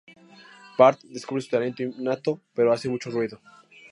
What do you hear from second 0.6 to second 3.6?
Bart descubre su talento innato, pero hace mucho ruido.